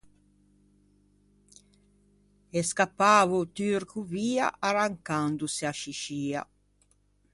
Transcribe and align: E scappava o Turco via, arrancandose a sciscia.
E 2.57 2.59
scappava 2.69 3.35
o 3.43 3.45
Turco 3.59 4.01
via, 4.01 4.51
arrancandose 4.59 5.63
a 5.67 5.71
sciscia. 5.75 6.41